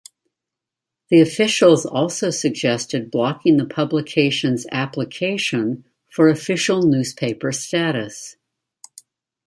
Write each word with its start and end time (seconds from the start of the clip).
The 1.11 1.21
officials 1.21 1.85
also 1.85 2.31
suggested 2.31 3.11
blocking 3.11 3.57
the 3.57 3.67
publication's 3.67 4.65
application 4.71 5.85
for 6.09 6.27
official 6.29 6.81
newspaper 6.87 7.51
status. 7.51 8.35